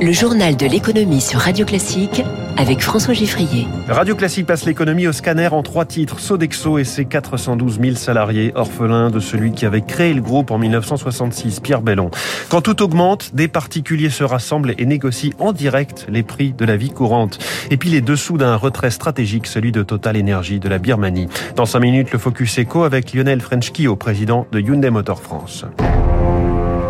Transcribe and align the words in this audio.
Le 0.00 0.12
journal 0.12 0.56
de 0.56 0.64
l'économie 0.64 1.20
sur 1.20 1.40
Radio 1.40 1.66
Classique 1.66 2.22
avec 2.56 2.82
François 2.82 3.14
Giffrier. 3.14 3.66
Radio 3.88 4.14
Classique 4.14 4.46
passe 4.46 4.64
l'économie 4.64 5.08
au 5.08 5.12
scanner 5.12 5.48
en 5.48 5.64
trois 5.64 5.86
titres. 5.86 6.20
Sodexo 6.20 6.78
et 6.78 6.84
ses 6.84 7.04
412 7.04 7.80
000 7.80 7.96
salariés, 7.96 8.52
orphelins 8.54 9.10
de 9.10 9.18
celui 9.18 9.50
qui 9.50 9.66
avait 9.66 9.80
créé 9.80 10.14
le 10.14 10.20
groupe 10.20 10.52
en 10.52 10.58
1966, 10.58 11.58
Pierre 11.58 11.82
Bellon. 11.82 12.12
Quand 12.48 12.60
tout 12.60 12.80
augmente, 12.80 13.34
des 13.34 13.48
particuliers 13.48 14.10
se 14.10 14.22
rassemblent 14.22 14.72
et 14.78 14.86
négocient 14.86 15.32
en 15.40 15.52
direct 15.52 16.06
les 16.08 16.22
prix 16.22 16.52
de 16.52 16.64
la 16.64 16.76
vie 16.76 16.90
courante. 16.90 17.40
Et 17.72 17.76
puis 17.76 17.90
les 17.90 18.00
dessous 18.00 18.38
d'un 18.38 18.54
retrait 18.54 18.92
stratégique, 18.92 19.48
celui 19.48 19.72
de 19.72 19.82
Total 19.82 20.16
Energy 20.16 20.60
de 20.60 20.68
la 20.68 20.78
Birmanie. 20.78 21.26
Dans 21.56 21.66
cinq 21.66 21.80
minutes, 21.80 22.12
le 22.12 22.20
Focus 22.20 22.60
Eco 22.60 22.84
avec 22.84 23.12
Lionel 23.12 23.40
Frenchki, 23.40 23.88
au 23.88 23.96
président 23.96 24.46
de 24.52 24.60
Hyundai 24.60 24.90
Motor 24.90 25.20
France. 25.20 25.64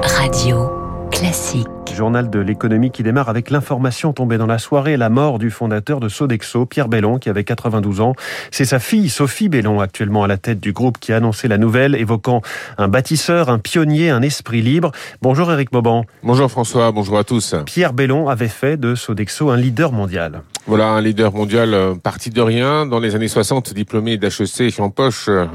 Radio 0.02 0.77
Classique. 1.18 1.66
Journal 1.94 2.30
de 2.30 2.38
l'économie 2.38 2.92
qui 2.92 3.02
démarre 3.02 3.28
avec 3.28 3.50
l'information 3.50 4.12
tombée 4.12 4.38
dans 4.38 4.46
la 4.46 4.58
soirée, 4.58 4.96
la 4.96 5.08
mort 5.08 5.40
du 5.40 5.50
fondateur 5.50 5.98
de 5.98 6.08
Sodexo, 6.08 6.64
Pierre 6.64 6.86
Bellon, 6.86 7.18
qui 7.18 7.28
avait 7.28 7.42
92 7.42 8.00
ans. 8.00 8.14
C'est 8.52 8.64
sa 8.64 8.78
fille, 8.78 9.08
Sophie 9.08 9.48
Bellon, 9.48 9.80
actuellement 9.80 10.22
à 10.22 10.28
la 10.28 10.36
tête 10.36 10.60
du 10.60 10.72
groupe, 10.72 10.98
qui 10.98 11.12
a 11.12 11.16
annoncé 11.16 11.48
la 11.48 11.58
nouvelle, 11.58 11.96
évoquant 11.96 12.40
un 12.76 12.86
bâtisseur, 12.86 13.48
un 13.48 13.58
pionnier, 13.58 14.10
un 14.10 14.22
esprit 14.22 14.62
libre. 14.62 14.92
Bonjour 15.22 15.50
Eric 15.50 15.72
Mauban. 15.72 16.04
Bonjour 16.22 16.48
François, 16.48 16.92
bonjour 16.92 17.18
à 17.18 17.24
tous. 17.24 17.56
Pierre 17.66 17.94
Bellon 17.94 18.28
avait 18.28 18.46
fait 18.46 18.76
de 18.76 18.94
Sodexo 18.94 19.50
un 19.50 19.56
leader 19.56 19.90
mondial. 19.90 20.42
Voilà, 20.68 20.88
un 20.90 21.00
leader 21.00 21.32
mondial 21.32 21.72
euh, 21.72 21.94
parti 21.94 22.28
de 22.28 22.42
rien. 22.42 22.84
Dans 22.84 23.00
les 23.00 23.14
années 23.14 23.26
60, 23.26 23.72
diplômé 23.72 24.18
d'HEC 24.18 24.78
en 24.80 24.90
poche, 24.90 25.24
euh, 25.28 25.46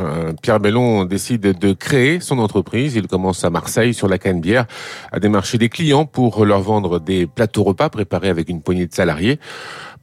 Pierre 0.41 0.59
Bellon 0.59 1.05
décide 1.05 1.41
de 1.41 1.73
créer 1.73 2.19
son 2.19 2.39
entreprise. 2.39 2.95
Il 2.95 3.07
commence 3.07 3.43
à 3.45 3.51
Marseille, 3.51 3.93
sur 3.93 4.07
la 4.07 4.17
Canebière, 4.17 4.65
à 5.11 5.19
démarcher 5.19 5.52
des 5.57 5.69
clients 5.69 6.05
pour 6.05 6.45
leur 6.45 6.61
vendre 6.61 6.99
des 6.99 7.27
plateaux 7.27 7.63
repas 7.63 7.89
préparés 7.89 8.29
avec 8.29 8.49
une 8.49 8.61
poignée 8.61 8.87
de 8.87 8.93
salariés. 8.93 9.39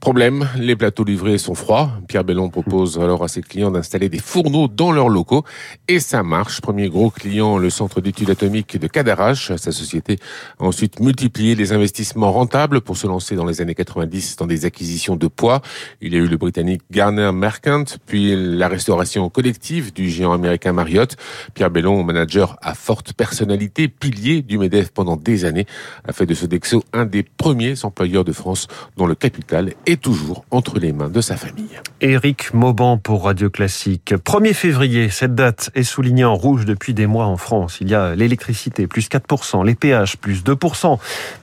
Problème, 0.01 0.49
les 0.57 0.77
plateaux 0.77 1.05
livrés 1.05 1.37
sont 1.37 1.55
froids. 1.55 1.91
Pierre 2.09 2.25
Bellon 2.25 2.49
propose 2.49 2.99
alors 2.99 3.23
à 3.23 3.29
ses 3.29 3.43
clients 3.43 3.71
d'installer 3.71 4.09
des 4.09 4.19
fourneaux 4.19 4.67
dans 4.67 4.93
leurs 4.93 5.11
locaux 5.11 5.45
et 5.89 6.01
ça 6.01 6.23
marche. 6.23 6.63
Premier 6.63 6.89
gros 6.89 7.11
client, 7.11 7.59
le 7.59 7.69
centre 7.69 8.01
d'études 8.01 8.31
atomiques 8.31 8.79
de 8.79 8.87
Cadarache. 8.87 9.55
Sa 9.57 9.73
société 9.73 10.19
a 10.59 10.65
ensuite 10.65 11.01
multiplié 11.01 11.55
les 11.55 11.75
investissements 11.75 12.33
rentables 12.33 12.81
pour 12.81 12.97
se 12.97 13.07
lancer 13.07 13.37
dans 13.37 13.45
les 13.45 13.61
années 13.61 13.75
90 13.75 14.37
dans 14.37 14.47
des 14.47 14.65
acquisitions 14.65 15.17
de 15.17 15.27
poids. 15.27 15.61
Il 16.01 16.15
y 16.15 16.17
a 16.17 16.21
eu 16.21 16.29
le 16.29 16.39
britannique 16.39 16.81
Garner 16.91 17.31
Mercant, 17.35 17.85
puis 18.07 18.35
la 18.35 18.69
restauration 18.69 19.29
collective 19.29 19.93
du 19.93 20.09
géant 20.09 20.33
américain 20.33 20.73
Marriott. 20.73 21.17
Pierre 21.53 21.71
Bellon, 21.71 22.03
manager 22.05 22.57
à 22.63 22.73
forte 22.73 23.13
personnalité, 23.13 23.89
pilier 23.89 24.41
du 24.41 24.57
MEDEF 24.57 24.93
pendant 24.93 25.19
des 25.19 25.45
années, 25.45 25.67
a 26.09 26.15
fait 26.15 26.25
de 26.25 26.33
Sodexo 26.33 26.85
un 26.95 27.05
des 27.05 27.23
premiers 27.23 27.85
employeurs 27.85 28.25
de 28.25 28.33
France 28.33 28.67
dont 28.97 29.07
le 29.07 29.15
capital 29.15 29.75
est 29.85 29.90
toujours 29.97 30.45
entre 30.51 30.79
les 30.79 30.93
mains 30.93 31.09
de 31.09 31.21
sa 31.21 31.37
famille. 31.37 31.81
Éric 32.01 32.55
Mauban 32.55 32.97
pour 32.97 33.25
Radio 33.25 33.51
Classique. 33.51 34.15
1er 34.15 34.55
février, 34.55 35.11
cette 35.11 35.35
date 35.35 35.71
est 35.75 35.83
soulignée 35.83 36.25
en 36.25 36.35
rouge 36.35 36.65
depuis 36.65 36.95
des 36.95 37.07
mois 37.07 37.27
en 37.27 37.37
France. 37.37 37.79
Il 37.81 37.91
y 37.91 37.95
a 37.95 38.15
l'électricité, 38.15 38.87
plus 38.87 39.09
4%, 39.09 39.65
les 39.65 39.75
péages, 39.75 40.17
plus 40.17 40.43
2%, 40.43 40.99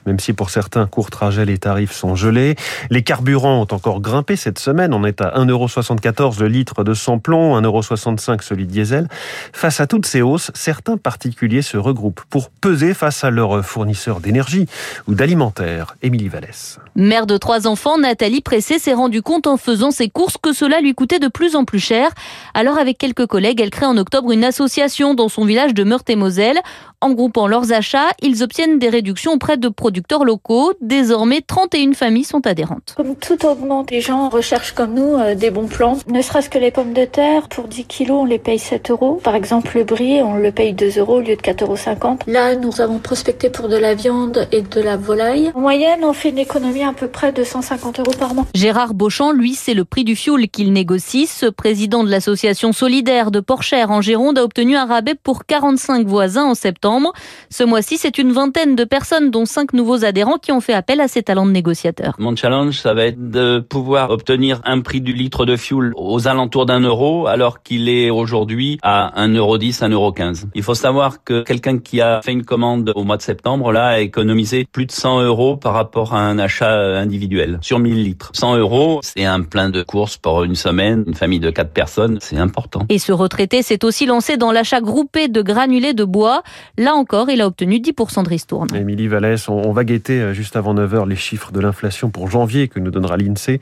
même 0.06 0.18
si 0.18 0.32
pour 0.32 0.50
certains 0.50 0.86
courts 0.86 1.10
trajets, 1.10 1.44
les 1.44 1.58
tarifs 1.58 1.92
sont 1.92 2.16
gelés. 2.16 2.56
Les 2.90 3.02
carburants 3.02 3.60
ont 3.60 3.74
encore 3.74 4.00
grimpé 4.00 4.36
cette 4.36 4.58
semaine. 4.58 4.94
On 4.94 5.04
est 5.04 5.20
à 5.20 5.38
1,74€ 5.38 6.40
le 6.40 6.48
litre 6.48 6.84
de 6.84 6.94
sans-plomb, 6.94 7.60
1,65€ 7.60 8.42
celui 8.42 8.66
de 8.66 8.72
diesel. 8.72 9.08
Face 9.52 9.80
à 9.80 9.86
toutes 9.86 10.06
ces 10.06 10.22
hausses, 10.22 10.50
certains 10.54 10.96
particuliers 10.96 11.62
se 11.62 11.76
regroupent 11.76 12.22
pour 12.30 12.50
peser 12.50 12.94
face 12.94 13.24
à 13.24 13.30
leurs 13.30 13.64
fournisseurs 13.64 14.20
d'énergie 14.20 14.66
ou 15.06 15.14
d'alimentaire. 15.14 15.96
Émilie 16.02 16.28
Vallès. 16.28 16.78
Mère 16.96 17.26
de 17.26 17.36
trois 17.36 17.66
enfants, 17.66 17.98
Nathalie 17.98 18.37
Pressé 18.40 18.78
s'est 18.78 18.94
rendu 18.94 19.22
compte 19.22 19.46
en 19.46 19.56
faisant 19.56 19.90
ses 19.90 20.08
courses 20.08 20.36
que 20.40 20.52
cela 20.52 20.80
lui 20.80 20.94
coûtait 20.94 21.18
de 21.18 21.28
plus 21.28 21.56
en 21.56 21.64
plus 21.64 21.78
cher. 21.78 22.10
Alors 22.54 22.78
avec 22.78 22.98
quelques 22.98 23.26
collègues, 23.26 23.60
elle 23.60 23.70
crée 23.70 23.86
en 23.86 23.96
octobre 23.96 24.32
une 24.32 24.44
association 24.44 25.14
dans 25.14 25.28
son 25.28 25.44
village 25.44 25.74
de 25.74 25.84
Meurthe-et-Moselle. 25.84 26.60
En 27.00 27.12
groupant 27.12 27.46
leurs 27.46 27.72
achats, 27.72 28.08
ils 28.22 28.42
obtiennent 28.42 28.80
des 28.80 28.88
réductions 28.88 29.32
auprès 29.32 29.56
de 29.56 29.68
producteurs 29.68 30.24
locaux. 30.24 30.72
Désormais, 30.80 31.42
31 31.46 31.92
familles 31.92 32.24
sont 32.24 32.44
adhérentes. 32.44 32.94
Comme 32.96 33.14
tout 33.14 33.46
augmente, 33.46 33.92
les 33.92 34.00
gens 34.00 34.28
recherchent 34.28 34.72
comme 34.72 34.94
nous 34.94 35.14
euh, 35.14 35.36
des 35.36 35.50
bons 35.50 35.68
plans. 35.68 35.96
Ne 36.08 36.20
serait-ce 36.22 36.50
que 36.50 36.58
les 36.58 36.72
pommes 36.72 36.94
de 36.94 37.04
terre, 37.04 37.48
pour 37.48 37.68
10 37.68 37.84
kilos, 37.84 38.22
on 38.22 38.24
les 38.24 38.40
paye 38.40 38.58
7 38.58 38.90
euros. 38.90 39.20
Par 39.22 39.36
exemple, 39.36 39.78
le 39.78 39.84
brie, 39.84 40.20
on 40.22 40.34
le 40.34 40.50
paye 40.50 40.72
2 40.72 40.98
euros 40.98 41.18
au 41.18 41.20
lieu 41.20 41.36
de 41.36 41.40
4,50 41.40 41.62
euros. 41.62 42.18
Là, 42.26 42.56
nous 42.56 42.80
avons 42.80 42.98
prospecté 42.98 43.48
pour 43.48 43.68
de 43.68 43.76
la 43.76 43.94
viande 43.94 44.48
et 44.50 44.62
de 44.62 44.80
la 44.80 44.96
volaille. 44.96 45.52
En 45.54 45.60
moyenne, 45.60 46.00
on 46.02 46.12
fait 46.12 46.30
une 46.30 46.38
économie 46.38 46.82
à 46.82 46.92
peu 46.92 47.06
près 47.06 47.30
de 47.30 47.44
150 47.44 48.00
euros 48.00 48.12
par 48.18 48.27
Gérard 48.54 48.94
Beauchamp, 48.94 49.32
lui, 49.32 49.54
c'est 49.54 49.74
le 49.74 49.84
prix 49.84 50.04
du 50.04 50.16
fioul 50.16 50.48
qu'il 50.48 50.72
négocie. 50.72 51.26
Ce 51.26 51.46
président 51.46 52.04
de 52.04 52.10
l'association 52.10 52.72
solidaire 52.72 53.30
de 53.30 53.40
Porchère 53.40 53.90
en 53.90 54.00
Gironde 54.00 54.38
a 54.38 54.44
obtenu 54.44 54.76
un 54.76 54.86
rabais 54.86 55.14
pour 55.14 55.46
45 55.46 56.06
voisins 56.06 56.44
en 56.44 56.54
septembre. 56.54 57.12
Ce 57.50 57.64
mois-ci, 57.64 57.98
c'est 57.98 58.18
une 58.18 58.32
vingtaine 58.32 58.76
de 58.76 58.84
personnes, 58.84 59.30
dont 59.30 59.44
cinq 59.44 59.72
nouveaux 59.72 60.04
adhérents, 60.04 60.38
qui 60.38 60.52
ont 60.52 60.60
fait 60.60 60.72
appel 60.72 61.00
à 61.00 61.08
ses 61.08 61.22
talents 61.22 61.46
de 61.46 61.52
négociateur. 61.52 62.14
Mon 62.18 62.34
challenge, 62.36 62.80
ça 62.80 62.94
va 62.94 63.04
être 63.06 63.30
de 63.30 63.60
pouvoir 63.60 64.10
obtenir 64.10 64.60
un 64.64 64.80
prix 64.80 65.00
du 65.00 65.12
litre 65.12 65.46
de 65.46 65.56
fuel 65.56 65.92
aux 65.96 66.28
alentours 66.28 66.66
d'un 66.66 66.80
euro, 66.80 67.26
alors 67.26 67.62
qu'il 67.62 67.88
est 67.88 68.10
aujourd'hui 68.10 68.78
à 68.82 69.12
1,10 69.16 69.36
euro, 69.36 69.58
1,15 69.58 69.92
euro. 69.92 70.14
Il 70.54 70.62
faut 70.62 70.74
savoir 70.74 71.24
que 71.24 71.42
quelqu'un 71.42 71.78
qui 71.78 72.00
a 72.00 72.20
fait 72.22 72.32
une 72.32 72.44
commande 72.44 72.92
au 72.94 73.04
mois 73.04 73.16
de 73.16 73.22
septembre, 73.22 73.72
là, 73.72 73.86
a 73.88 74.00
économisé 74.00 74.66
plus 74.70 74.86
de 74.86 74.92
100 74.92 75.22
euros 75.22 75.56
par 75.56 75.74
rapport 75.74 76.14
à 76.14 76.20
un 76.20 76.38
achat 76.38 76.98
individuel 76.98 77.58
sur 77.62 77.78
1000 77.78 78.02
litres. 78.02 78.17
100 78.32 78.56
euros, 78.56 79.00
c'est 79.02 79.24
un 79.24 79.42
plein 79.42 79.70
de 79.70 79.82
courses 79.82 80.16
pour 80.16 80.44
une 80.44 80.54
semaine, 80.54 81.04
une 81.06 81.14
famille 81.14 81.40
de 81.40 81.50
4 81.50 81.70
personnes, 81.70 82.18
c'est 82.20 82.36
important. 82.36 82.84
Et 82.88 82.98
ce 82.98 83.12
retraité 83.12 83.62
s'est 83.62 83.84
aussi 83.84 84.06
lancé 84.06 84.36
dans 84.36 84.52
l'achat 84.52 84.80
groupé 84.80 85.28
de 85.28 85.42
granulés 85.42 85.94
de 85.94 86.04
bois. 86.04 86.42
Là 86.76 86.94
encore, 86.94 87.30
il 87.30 87.40
a 87.40 87.46
obtenu 87.46 87.76
10% 87.76 88.24
de 88.24 88.28
ristourne. 88.28 88.68
Émilie 88.74 89.08
Vallès, 89.08 89.48
on 89.48 89.72
va 89.72 89.84
guetter 89.84 90.20
euh, 90.20 90.34
juste 90.34 90.56
avant 90.56 90.74
9h 90.74 91.08
les 91.08 91.16
chiffres 91.16 91.52
de 91.52 91.60
l'inflation 91.60 92.10
pour 92.10 92.30
janvier 92.30 92.68
que 92.68 92.80
nous 92.80 92.90
donnera 92.90 93.16
l'INSEE. 93.16 93.60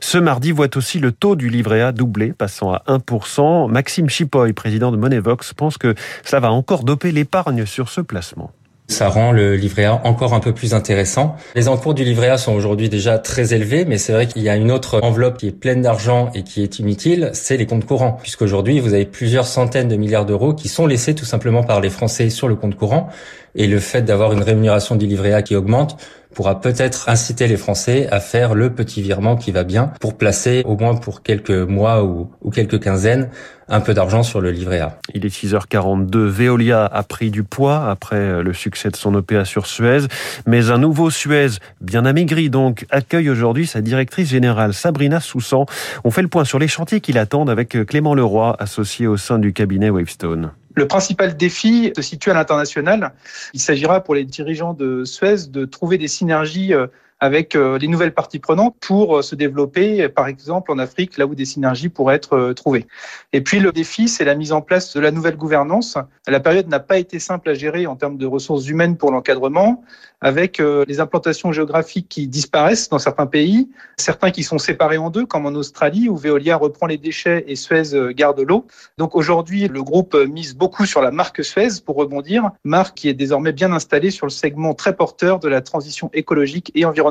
Ce 0.00 0.18
mardi 0.18 0.52
voit 0.52 0.76
aussi 0.76 0.98
le 0.98 1.12
taux 1.12 1.36
du 1.36 1.48
livret 1.48 1.80
A 1.80 1.92
doubler, 1.92 2.32
passant 2.32 2.72
à 2.72 2.82
1%. 2.88 3.70
Maxime 3.70 4.08
Chipoy, 4.08 4.52
président 4.52 4.90
de 4.92 4.96
Monevox, 4.96 5.52
pense 5.54 5.78
que 5.78 5.94
cela 6.24 6.40
va 6.40 6.52
encore 6.52 6.84
doper 6.84 7.12
l'épargne 7.12 7.66
sur 7.66 7.88
ce 7.88 8.00
placement. 8.00 8.52
Ça 8.90 9.10
rend 9.10 9.32
le 9.32 9.54
livret 9.54 9.84
A 9.84 10.00
encore 10.04 10.32
un 10.32 10.40
peu 10.40 10.54
plus 10.54 10.72
intéressant. 10.72 11.36
Les 11.54 11.68
encours 11.68 11.92
du 11.92 12.04
livret 12.04 12.30
A 12.30 12.38
sont 12.38 12.54
aujourd'hui 12.54 12.88
déjà 12.88 13.18
très 13.18 13.52
élevés, 13.52 13.84
mais 13.84 13.98
c'est 13.98 14.14
vrai 14.14 14.26
qu'il 14.26 14.42
y 14.42 14.48
a 14.48 14.56
une 14.56 14.72
autre 14.72 15.00
enveloppe 15.02 15.36
qui 15.36 15.46
est 15.46 15.52
pleine 15.52 15.82
d'argent 15.82 16.30
et 16.34 16.42
qui 16.42 16.62
est 16.62 16.78
inutile, 16.78 17.30
c'est 17.34 17.58
les 17.58 17.66
comptes 17.66 17.84
courants. 17.84 18.18
Puisqu'aujourd'hui, 18.22 18.80
vous 18.80 18.94
avez 18.94 19.04
plusieurs 19.04 19.46
centaines 19.46 19.88
de 19.88 19.96
milliards 19.96 20.24
d'euros 20.24 20.54
qui 20.54 20.68
sont 20.68 20.86
laissés 20.86 21.14
tout 21.14 21.26
simplement 21.26 21.62
par 21.62 21.82
les 21.82 21.90
Français 21.90 22.30
sur 22.30 22.48
le 22.48 22.54
compte 22.54 22.76
courant. 22.76 23.10
Et 23.54 23.66
le 23.66 23.78
fait 23.78 24.02
d'avoir 24.02 24.32
une 24.32 24.42
rémunération 24.42 24.96
du 24.96 25.06
livret 25.06 25.34
A 25.34 25.42
qui 25.42 25.54
augmente 25.54 25.98
pourra 26.34 26.60
peut-être 26.60 27.08
inciter 27.08 27.46
les 27.48 27.56
Français 27.56 28.08
à 28.10 28.20
faire 28.20 28.54
le 28.54 28.70
petit 28.70 29.02
virement 29.02 29.36
qui 29.36 29.50
va 29.52 29.64
bien 29.64 29.92
pour 30.00 30.16
placer 30.16 30.62
au 30.64 30.76
moins 30.76 30.94
pour 30.94 31.22
quelques 31.22 31.50
mois 31.50 32.04
ou, 32.04 32.30
quelques 32.52 32.80
quinzaines 32.80 33.28
un 33.70 33.80
peu 33.80 33.92
d'argent 33.92 34.22
sur 34.22 34.40
le 34.40 34.50
livret 34.50 34.80
A. 34.80 34.98
Il 35.12 35.26
est 35.26 35.28
6h42. 35.28 36.16
Veolia 36.16 36.86
a 36.86 37.02
pris 37.02 37.30
du 37.30 37.42
poids 37.42 37.90
après 37.90 38.42
le 38.42 38.52
succès 38.54 38.88
de 38.88 38.96
son 38.96 39.14
OPA 39.14 39.44
sur 39.44 39.66
Suez. 39.66 40.06
Mais 40.46 40.70
un 40.70 40.78
nouveau 40.78 41.10
Suez, 41.10 41.58
bien 41.82 42.06
amaigri 42.06 42.48
donc, 42.48 42.86
accueille 42.88 43.28
aujourd'hui 43.28 43.66
sa 43.66 43.82
directrice 43.82 44.30
générale 44.30 44.72
Sabrina 44.72 45.20
Soussan. 45.20 45.66
On 46.04 46.10
fait 46.10 46.22
le 46.22 46.28
point 46.28 46.44
sur 46.44 46.58
les 46.58 46.68
chantiers 46.68 47.00
qui 47.00 47.12
l'attendent 47.12 47.50
avec 47.50 47.84
Clément 47.86 48.14
Leroy, 48.14 48.56
associé 48.58 49.06
au 49.06 49.18
sein 49.18 49.38
du 49.38 49.52
cabinet 49.52 49.90
Wavestone. 49.90 50.52
Le 50.78 50.86
principal 50.86 51.36
défi 51.36 51.92
se 51.96 52.02
situe 52.02 52.30
à 52.30 52.34
l'international. 52.34 53.12
Il 53.52 53.58
s'agira 53.58 54.00
pour 54.04 54.14
les 54.14 54.24
dirigeants 54.24 54.74
de 54.74 55.02
Suez 55.04 55.48
de 55.48 55.64
trouver 55.64 55.98
des 55.98 56.06
synergies 56.06 56.72
avec 57.20 57.54
les 57.54 57.88
nouvelles 57.88 58.14
parties 58.14 58.38
prenantes 58.38 58.76
pour 58.80 59.24
se 59.24 59.34
développer, 59.34 60.08
par 60.08 60.28
exemple 60.28 60.70
en 60.70 60.78
Afrique, 60.78 61.18
là 61.18 61.26
où 61.26 61.34
des 61.34 61.44
synergies 61.44 61.88
pourraient 61.88 62.14
être 62.14 62.52
trouvées. 62.52 62.86
Et 63.32 63.40
puis 63.40 63.58
le 63.58 63.72
défi, 63.72 64.08
c'est 64.08 64.24
la 64.24 64.34
mise 64.34 64.52
en 64.52 64.60
place 64.60 64.94
de 64.94 65.00
la 65.00 65.10
nouvelle 65.10 65.36
gouvernance. 65.36 65.98
La 66.26 66.40
période 66.40 66.68
n'a 66.68 66.80
pas 66.80 66.98
été 66.98 67.18
simple 67.18 67.50
à 67.50 67.54
gérer 67.54 67.86
en 67.86 67.96
termes 67.96 68.18
de 68.18 68.26
ressources 68.26 68.68
humaines 68.68 68.96
pour 68.96 69.10
l'encadrement, 69.10 69.82
avec 70.20 70.58
les 70.60 71.00
implantations 71.00 71.50
géographiques 71.52 72.08
qui 72.08 72.28
disparaissent 72.28 72.88
dans 72.88 72.98
certains 72.98 73.26
pays, 73.26 73.68
certains 73.96 74.30
qui 74.30 74.44
sont 74.44 74.58
séparés 74.58 74.98
en 74.98 75.10
deux, 75.10 75.26
comme 75.26 75.46
en 75.46 75.54
Australie, 75.54 76.08
où 76.08 76.16
Veolia 76.16 76.56
reprend 76.56 76.86
les 76.86 76.98
déchets 76.98 77.44
et 77.48 77.56
Suez 77.56 78.14
garde 78.14 78.40
l'eau. 78.40 78.66
Donc 78.96 79.16
aujourd'hui, 79.16 79.66
le 79.68 79.82
groupe 79.82 80.14
mise 80.14 80.54
beaucoup 80.54 80.86
sur 80.86 81.02
la 81.02 81.10
marque 81.10 81.44
Suez 81.44 81.80
pour 81.84 81.96
rebondir, 81.96 82.50
marque 82.64 82.96
qui 82.96 83.08
est 83.08 83.14
désormais 83.14 83.52
bien 83.52 83.72
installée 83.72 84.10
sur 84.10 84.26
le 84.26 84.30
segment 84.30 84.74
très 84.74 84.94
porteur 84.94 85.40
de 85.40 85.48
la 85.48 85.60
transition 85.60 86.10
écologique 86.12 86.70
et 86.74 86.84
environnementale 86.84 87.07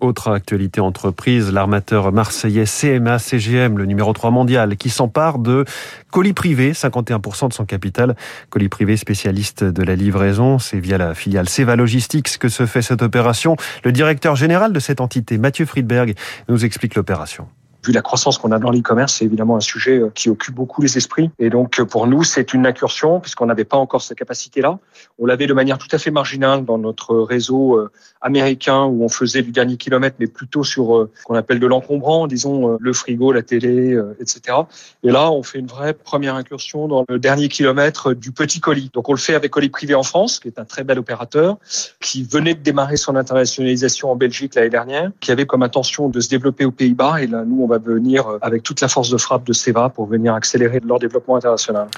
Autre 0.00 0.30
actualité 0.30 0.80
entreprise, 0.80 1.52
l'armateur 1.52 2.12
marseillais 2.12 2.64
CMA 2.64 3.18
CGM, 3.18 3.78
le 3.78 3.86
numéro 3.86 4.12
3 4.12 4.30
mondial, 4.30 4.76
qui 4.76 4.90
s'empare 4.90 5.38
de 5.38 5.64
colis 6.10 6.32
privé, 6.32 6.72
51% 6.72 7.48
de 7.48 7.52
son 7.52 7.64
capital. 7.64 8.16
Colis 8.50 8.68
privé 8.68 8.96
spécialiste 8.96 9.64
de 9.64 9.82
la 9.82 9.94
livraison, 9.94 10.58
c'est 10.58 10.80
via 10.80 10.98
la 10.98 11.14
filiale 11.14 11.48
Seva 11.48 11.76
Logistics 11.76 12.38
que 12.38 12.48
se 12.48 12.66
fait 12.66 12.82
cette 12.82 13.02
opération. 13.02 13.56
Le 13.84 13.92
directeur 13.92 14.36
général 14.36 14.72
de 14.72 14.80
cette 14.80 15.00
entité, 15.00 15.38
Mathieu 15.38 15.66
Friedberg, 15.66 16.14
nous 16.48 16.64
explique 16.64 16.94
l'opération 16.94 17.48
vu 17.84 17.92
la 17.92 18.02
croissance 18.02 18.38
qu'on 18.38 18.52
a 18.52 18.58
dans 18.58 18.70
l'e-commerce, 18.70 19.14
c'est 19.14 19.24
évidemment 19.24 19.56
un 19.56 19.60
sujet 19.60 19.98
euh, 19.98 20.10
qui 20.14 20.28
occupe 20.28 20.54
beaucoup 20.54 20.82
les 20.82 20.96
esprits. 20.96 21.30
Et 21.38 21.50
donc, 21.50 21.78
euh, 21.78 21.84
pour 21.84 22.06
nous, 22.06 22.24
c'est 22.24 22.52
une 22.52 22.66
incursion 22.66 23.20
puisqu'on 23.20 23.46
n'avait 23.46 23.64
pas 23.64 23.76
encore 23.76 24.02
cette 24.02 24.18
capacité-là. 24.18 24.78
On 25.18 25.26
l'avait 25.26 25.46
de 25.46 25.54
manière 25.54 25.78
tout 25.78 25.88
à 25.92 25.98
fait 25.98 26.10
marginale 26.10 26.64
dans 26.64 26.78
notre 26.78 27.16
réseau 27.16 27.76
euh, 27.76 27.90
américain 28.20 28.84
où 28.84 29.04
on 29.04 29.08
faisait 29.08 29.42
du 29.42 29.52
dernier 29.52 29.76
kilomètre, 29.76 30.16
mais 30.18 30.26
plutôt 30.26 30.64
sur 30.64 31.08
ce 31.14 31.24
qu'on 31.24 31.34
appelle 31.34 31.60
de 31.60 31.66
l'encombrant, 31.66 32.26
disons 32.26 32.76
le 32.80 32.92
frigo, 32.92 33.30
la 33.30 33.42
télé, 33.42 33.96
etc. 34.18 34.56
Et 35.04 35.10
là, 35.12 35.30
on 35.30 35.44
fait 35.44 35.60
une 35.60 35.68
vraie 35.68 35.94
première 35.94 36.34
incursion 36.34 36.88
dans 36.88 37.04
le 37.08 37.20
dernier 37.20 37.48
kilomètre 37.48 38.14
du 38.14 38.32
petit 38.32 38.58
colis. 38.58 38.90
Donc, 38.92 39.08
on 39.08 39.12
le 39.12 39.18
fait 39.18 39.34
avec 39.34 39.52
Colis 39.52 39.68
Privé 39.68 39.94
en 39.94 40.02
France, 40.02 40.40
qui 40.40 40.48
est 40.48 40.58
un 40.58 40.64
très 40.64 40.82
bel 40.82 40.98
opérateur, 40.98 41.58
qui 42.00 42.24
venait 42.24 42.54
de 42.54 42.60
démarrer 42.60 42.96
son 42.96 43.14
internationalisation 43.14 44.10
en 44.10 44.16
Belgique 44.16 44.56
l'année 44.56 44.70
dernière, 44.70 45.12
qui 45.20 45.30
avait 45.30 45.46
comme 45.46 45.62
intention 45.62 46.08
de 46.08 46.20
se 46.20 46.28
développer 46.28 46.64
aux 46.64 46.72
Pays-Bas. 46.72 47.22
Et 47.22 47.28
là, 47.28 47.44
nous, 47.46 47.62
venir 47.78 48.26
euh, 48.26 48.38
avec 48.42 48.62
toute 48.62 48.80
la 48.80 48.88
force 48.88 49.10
de 49.10 49.16
frappe 49.16 49.44
de 49.44 49.52
SEVA 49.52 49.88
pour 49.90 50.06
venir 50.06 50.34
accélérer 50.34 50.80
leur 50.86 50.98
développement 50.98 51.36
international. 51.36 51.88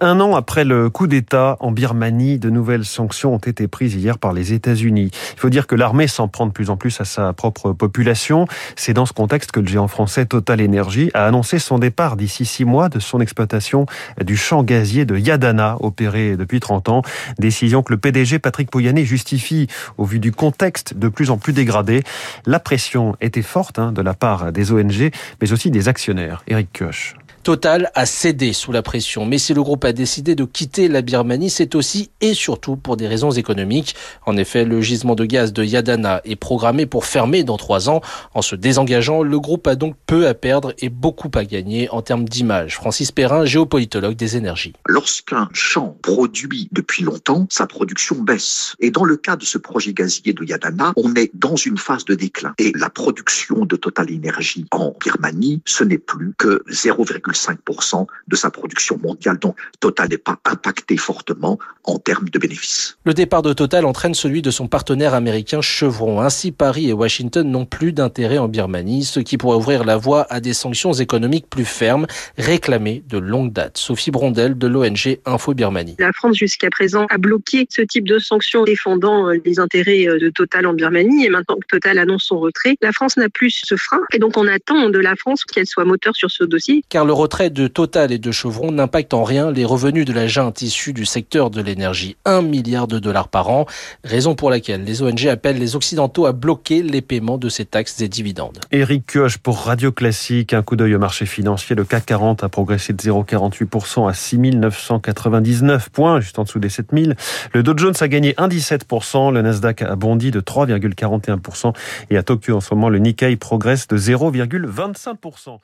Un 0.00 0.20
an 0.20 0.34
après 0.34 0.64
le 0.64 0.90
coup 0.90 1.06
d'État 1.06 1.56
en 1.60 1.72
Birmanie, 1.72 2.38
de 2.38 2.50
nouvelles 2.50 2.84
sanctions 2.84 3.34
ont 3.34 3.38
été 3.38 3.68
prises 3.68 3.94
hier 3.94 4.18
par 4.18 4.32
les 4.32 4.52
États-Unis. 4.52 5.10
Il 5.34 5.40
faut 5.40 5.50
dire 5.50 5.66
que 5.66 5.74
l'armée 5.74 6.06
s'en 6.06 6.28
prend 6.28 6.46
de 6.46 6.52
plus 6.52 6.70
en 6.70 6.76
plus 6.76 7.00
à 7.00 7.04
sa 7.04 7.32
propre 7.32 7.72
population. 7.72 8.46
C'est 8.76 8.94
dans 8.94 9.06
ce 9.06 9.12
contexte 9.12 9.52
que 9.52 9.60
le 9.60 9.66
géant 9.66 9.88
français 9.88 10.26
Total 10.26 10.62
Energy 10.62 11.10
a 11.14 11.26
annoncé 11.26 11.58
son 11.58 11.78
départ 11.78 12.16
d'ici 12.16 12.44
six 12.44 12.64
mois 12.64 12.88
de 12.88 12.98
son 12.98 13.20
exploitation 13.20 13.86
du 14.22 14.36
champ 14.36 14.62
gazier 14.62 15.04
de 15.04 15.16
Yadana, 15.16 15.76
opéré 15.80 16.36
depuis 16.36 16.60
30 16.60 16.88
ans. 16.88 17.02
Décision 17.38 17.82
que 17.82 17.92
le 17.92 17.98
PDG 17.98 18.38
Patrick 18.38 18.70
Pouyanné 18.70 19.04
justifie 19.04 19.66
au 19.98 20.04
vu 20.04 20.18
du 20.18 20.32
contexte 20.32 20.94
de 20.94 21.08
plus 21.08 21.30
en 21.30 21.38
plus 21.38 21.52
dégradé. 21.52 22.02
La 22.46 22.60
pression 22.60 23.16
était 23.20 23.42
forte 23.42 23.78
hein, 23.78 23.92
de 23.92 24.02
la 24.02 24.14
part 24.14 24.52
des 24.52 24.72
ONG 24.72 25.09
mais 25.40 25.52
aussi 25.52 25.70
des 25.70 25.88
actionnaires. 25.88 26.42
Eric 26.46 26.78
Koch. 26.78 27.14
Total 27.42 27.90
a 27.94 28.04
cédé 28.04 28.52
sous 28.52 28.70
la 28.70 28.82
pression, 28.82 29.24
mais 29.24 29.38
si 29.38 29.54
le 29.54 29.62
groupe 29.62 29.86
a 29.86 29.94
décidé 29.94 30.34
de 30.34 30.44
quitter 30.44 30.88
la 30.88 31.00
Birmanie, 31.00 31.48
c'est 31.48 31.74
aussi 31.74 32.10
et 32.20 32.34
surtout 32.34 32.76
pour 32.76 32.98
des 32.98 33.08
raisons 33.08 33.30
économiques. 33.30 33.96
En 34.26 34.36
effet, 34.36 34.66
le 34.66 34.82
gisement 34.82 35.14
de 35.14 35.24
gaz 35.24 35.54
de 35.54 35.64
Yadana 35.64 36.20
est 36.24 36.36
programmé 36.36 36.84
pour 36.84 37.06
fermer 37.06 37.42
dans 37.42 37.56
trois 37.56 37.88
ans. 37.88 38.02
En 38.34 38.42
se 38.42 38.56
désengageant, 38.56 39.22
le 39.22 39.40
groupe 39.40 39.66
a 39.68 39.74
donc 39.74 39.96
peu 40.06 40.26
à 40.26 40.34
perdre 40.34 40.74
et 40.80 40.90
beaucoup 40.90 41.30
à 41.34 41.46
gagner 41.46 41.88
en 41.88 42.02
termes 42.02 42.28
d'image. 42.28 42.74
Francis 42.74 43.10
Perrin, 43.10 43.46
géopolitologue 43.46 44.16
des 44.16 44.36
énergies. 44.36 44.74
Lorsqu'un 44.86 45.48
champ 45.54 45.96
produit 46.02 46.68
depuis 46.72 47.04
longtemps, 47.04 47.46
sa 47.48 47.66
production 47.66 48.16
baisse. 48.16 48.74
Et 48.80 48.90
dans 48.90 49.04
le 49.04 49.16
cas 49.16 49.36
de 49.36 49.46
ce 49.46 49.56
projet 49.56 49.94
gazier 49.94 50.34
de 50.34 50.44
Yadana, 50.44 50.92
on 50.96 51.14
est 51.14 51.30
dans 51.32 51.56
une 51.56 51.78
phase 51.78 52.04
de 52.04 52.14
déclin. 52.14 52.52
Et 52.58 52.72
la 52.76 52.90
production 52.90 53.64
de 53.64 53.76
Total 53.76 54.08
Energy 54.12 54.66
en 54.72 54.94
Birmanie, 55.02 55.62
ce 55.64 55.84
n'est 55.84 55.96
plus 55.96 56.34
que 56.36 56.62
0, 56.68 57.06
5% 57.32 58.06
de 58.28 58.36
sa 58.36 58.50
production 58.50 58.98
mondiale. 59.02 59.38
Donc 59.38 59.56
Total 59.80 60.08
n'est 60.08 60.18
pas 60.18 60.38
impacté 60.44 60.96
fortement 60.96 61.58
en 61.84 61.98
termes 61.98 62.28
de 62.28 62.38
bénéfices. 62.38 62.98
Le 63.04 63.14
départ 63.14 63.42
de 63.42 63.52
Total 63.52 63.84
entraîne 63.84 64.14
celui 64.14 64.42
de 64.42 64.50
son 64.50 64.68
partenaire 64.68 65.14
américain 65.14 65.60
Chevron. 65.60 66.20
Ainsi, 66.20 66.52
Paris 66.52 66.88
et 66.88 66.92
Washington 66.92 67.50
n'ont 67.50 67.66
plus 67.66 67.92
d'intérêt 67.92 68.38
en 68.38 68.48
Birmanie, 68.48 69.04
ce 69.04 69.20
qui 69.20 69.38
pourrait 69.38 69.56
ouvrir 69.56 69.84
la 69.84 69.96
voie 69.96 70.26
à 70.30 70.40
des 70.40 70.52
sanctions 70.52 70.92
économiques 70.92 71.48
plus 71.48 71.64
fermes, 71.64 72.06
réclamées 72.36 73.02
de 73.08 73.18
longue 73.18 73.52
date. 73.52 73.78
Sophie 73.78 74.10
Brondel 74.10 74.58
de 74.58 74.66
l'ONG 74.66 75.18
Info 75.24 75.54
Birmanie. 75.54 75.96
La 75.98 76.12
France 76.12 76.36
jusqu'à 76.36 76.70
présent 76.70 77.06
a 77.10 77.18
bloqué 77.18 77.66
ce 77.70 77.82
type 77.82 78.06
de 78.06 78.18
sanctions 78.18 78.64
défendant 78.64 79.28
euh, 79.28 79.36
les 79.44 79.58
intérêts 79.58 80.06
euh, 80.06 80.18
de 80.18 80.30
Total 80.30 80.66
en 80.66 80.74
Birmanie 80.74 81.26
et 81.26 81.30
maintenant 81.30 81.56
que 81.56 81.66
Total 81.66 81.98
annonce 81.98 82.24
son 82.24 82.38
retrait, 82.38 82.76
la 82.80 82.92
France 82.92 83.16
n'a 83.16 83.28
plus 83.28 83.62
ce 83.64 83.76
frein 83.76 84.00
et 84.12 84.18
donc 84.18 84.36
on 84.36 84.46
attend 84.46 84.90
de 84.90 84.98
la 84.98 85.16
France 85.16 85.44
qu'elle 85.44 85.66
soit 85.66 85.84
moteur 85.84 86.14
sur 86.16 86.30
ce 86.30 86.44
dossier. 86.44 86.84
Car 86.88 87.04
le 87.04 87.12
retrait 87.20 87.50
de 87.50 87.66
Total 87.66 88.12
et 88.12 88.18
de 88.18 88.32
Chevron 88.32 88.72
n'impacte 88.72 89.12
en 89.12 89.24
rien 89.24 89.50
les 89.50 89.66
revenus 89.66 90.06
de 90.06 90.12
la 90.14 90.26
junte 90.26 90.62
issue 90.62 90.94
du 90.94 91.04
secteur 91.04 91.50
de 91.50 91.60
l'énergie. 91.60 92.16
1 92.24 92.40
milliard 92.40 92.86
de 92.86 92.98
dollars 92.98 93.28
par 93.28 93.50
an, 93.50 93.66
raison 94.04 94.34
pour 94.34 94.48
laquelle 94.48 94.84
les 94.84 95.02
ONG 95.02 95.26
appellent 95.26 95.58
les 95.58 95.76
Occidentaux 95.76 96.24
à 96.24 96.32
bloquer 96.32 96.82
les 96.82 97.02
paiements 97.02 97.36
de 97.36 97.50
ces 97.50 97.66
taxes 97.66 98.00
et 98.00 98.08
dividendes. 98.08 98.58
Éric 98.72 99.04
Kioch 99.06 99.36
pour 99.36 99.58
Radio 99.58 99.92
Classique, 99.92 100.54
un 100.54 100.62
coup 100.62 100.76
d'œil 100.76 100.94
au 100.94 100.98
marché 100.98 101.26
financier. 101.26 101.76
Le 101.76 101.84
CAC 101.84 102.06
40 102.06 102.42
a 102.42 102.48
progressé 102.48 102.94
de 102.94 103.02
0,48% 103.02 104.08
à 104.08 104.14
6 104.14 104.38
999 104.38 105.90
points, 105.90 106.20
juste 106.20 106.38
en 106.38 106.44
dessous 106.44 106.58
des 106.58 106.70
7000. 106.70 107.16
Le 107.52 107.62
Dow 107.62 107.76
Jones 107.76 107.94
a 108.00 108.08
gagné 108.08 108.32
1,17%, 108.32 109.30
le 109.30 109.42
Nasdaq 109.42 109.82
a 109.82 109.94
bondi 109.94 110.30
de 110.30 110.40
3,41% 110.40 111.74
et 112.08 112.16
à 112.16 112.22
Tokyo 112.22 112.56
en 112.56 112.60
ce 112.60 112.72
moment, 112.74 112.88
le 112.88 112.98
Nikkei 112.98 113.36
progresse 113.36 113.88
de 113.88 113.98
0,25%. 113.98 115.58